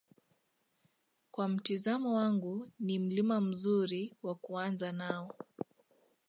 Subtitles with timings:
[1.31, 5.35] kwa mtizamo wangu ni Mlima mzuri wa kuanza nao